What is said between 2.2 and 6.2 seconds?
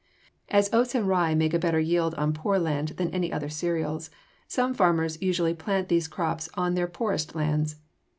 poor land than any other cereals, some farmers usually plant these